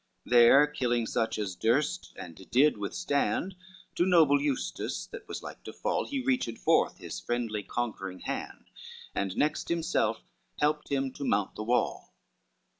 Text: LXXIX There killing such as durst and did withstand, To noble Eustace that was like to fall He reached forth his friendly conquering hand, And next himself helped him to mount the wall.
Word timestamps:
LXXIX 0.25 0.31
There 0.31 0.65
killing 0.65 1.05
such 1.05 1.37
as 1.37 1.55
durst 1.55 2.13
and 2.15 2.49
did 2.49 2.75
withstand, 2.75 3.55
To 3.93 4.05
noble 4.07 4.41
Eustace 4.41 5.05
that 5.05 5.27
was 5.27 5.43
like 5.43 5.61
to 5.65 5.73
fall 5.73 6.07
He 6.07 6.23
reached 6.23 6.57
forth 6.57 6.97
his 6.97 7.19
friendly 7.19 7.61
conquering 7.61 8.21
hand, 8.21 8.71
And 9.13 9.37
next 9.37 9.69
himself 9.69 10.23
helped 10.59 10.89
him 10.91 11.11
to 11.11 11.23
mount 11.23 11.53
the 11.53 11.61
wall. 11.63 12.15